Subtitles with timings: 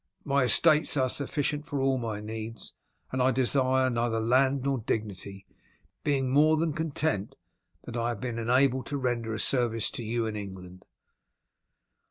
[0.23, 2.73] "My estates are sufficient for all my needs,
[3.11, 5.45] and I desire neither land nor dignity,
[6.03, 7.35] being more than content
[7.83, 10.85] that I have been enabled to render a service to you and to England."